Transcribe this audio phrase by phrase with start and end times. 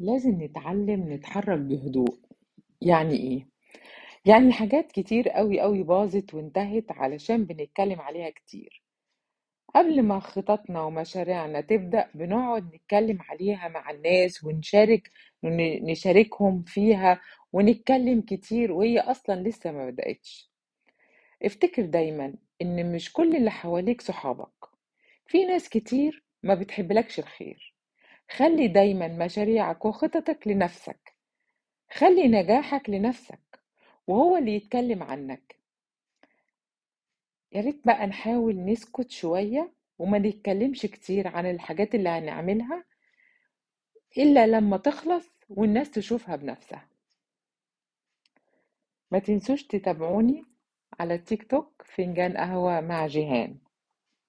[0.00, 2.18] لازم نتعلم نتحرك بهدوء.
[2.82, 3.48] يعني إيه؟
[4.26, 8.82] يعني حاجات كتير قوي قوي باظت وانتهت علشان بنتكلم عليها كتير.
[9.74, 15.12] قبل ما خططنا ومشاريعنا تبدأ بنقعد نتكلم عليها مع الناس ونشارك
[15.82, 17.20] نشاركهم فيها
[17.52, 20.50] ونتكلم كتير وهي أصلا لسه ما بدأتش.
[21.42, 24.66] افتكر دايما إن مش كل اللي حواليك صحابك.
[25.26, 27.69] في ناس كتير ما بتحبلكش الخير.
[28.30, 31.14] خلي دايما مشاريعك وخططك لنفسك.
[31.92, 33.60] خلي نجاحك لنفسك
[34.06, 35.56] وهو اللي يتكلم عنك.
[37.52, 42.84] يا ريت بقى نحاول نسكت شوية وما نتكلمش كتير عن الحاجات اللي هنعملها
[44.18, 46.88] إلا لما تخلص والناس تشوفها بنفسها.
[49.10, 50.44] ما تنسوش تتابعوني
[51.00, 53.58] على تيك توك فنجان قهوة مع جيهان.